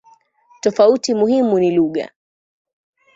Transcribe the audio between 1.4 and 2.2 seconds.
ni lugha.